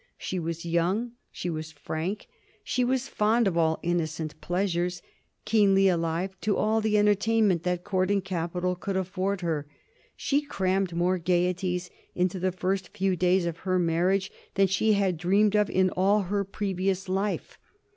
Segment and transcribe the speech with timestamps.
[0.17, 2.25] She was young, she was frank,
[2.63, 5.03] she was fond of all innocent pleasures,
[5.45, 9.67] keenly alive to all the entertainment that Court and capital could offer her.
[10.15, 15.17] She crammed more gayeties into the first few days of her marriage than she had
[15.17, 17.59] dreamed of in all her previous life.